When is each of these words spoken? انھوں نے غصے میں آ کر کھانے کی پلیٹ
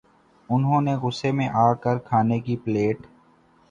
انھوں 0.49 0.81
نے 0.81 0.95
غصے 0.95 1.31
میں 1.31 1.49
آ 1.57 1.71
کر 1.83 1.97
کھانے 1.99 2.39
کی 2.39 2.55
پلیٹ 2.63 3.05